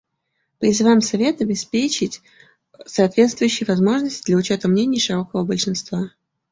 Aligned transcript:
Призываем 0.57 1.01
Совет 1.01 1.41
обеспечить 1.41 2.23
соответствующие 2.87 3.67
возможности 3.67 4.23
для 4.25 4.37
учета 4.37 4.67
мнений 4.67 4.99
широкого 4.99 5.43
большинства. 5.43 6.09